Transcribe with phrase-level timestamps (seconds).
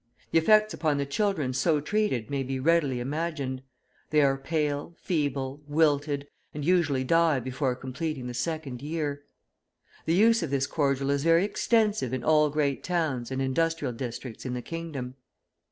[0.31, 3.61] The effects upon the children so treated may be readily imagined.
[4.09, 9.21] They are pale, feeble, wilted, and usually die before completing the second year.
[10.05, 14.43] The use of this cordial is very extensive in all great towns and industrial districts
[14.43, 15.17] in the kingdom.